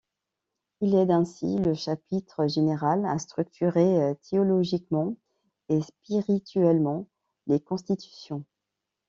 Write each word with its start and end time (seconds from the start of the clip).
Il 0.79 0.95
aide 0.95 1.11
ainsi 1.11 1.59
le 1.59 1.75
Chapitre 1.75 2.47
Général 2.47 3.05
à 3.05 3.19
structurer 3.19 4.15
théologiquement 4.27 5.15
et 5.69 5.79
spirituellement 5.83 7.07
les 7.45 7.59
constitutions. 7.59 8.43